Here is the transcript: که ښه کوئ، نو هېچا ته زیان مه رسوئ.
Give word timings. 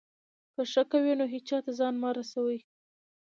که 0.53 0.61
ښه 0.71 0.83
کوئ، 0.91 1.13
نو 1.19 1.25
هېچا 1.33 1.57
ته 1.65 1.71
زیان 1.77 1.95
مه 2.01 2.09
رسوئ. 2.17 2.59